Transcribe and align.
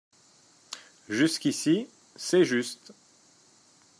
Jusqu’ici, 1.09 1.87
c’est 2.15 2.43
juste. 2.43 2.91